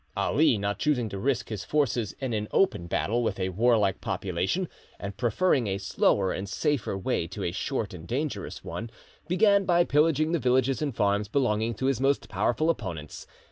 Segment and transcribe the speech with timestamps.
[0.17, 4.67] Ali, not choosing to risk his forces in an open battle with a warlike population,
[4.99, 8.89] and preferring a slower and safer way to a short and dangerous one,
[9.27, 13.27] began by pillaging the villages and farms belonging to his most powerful opponents.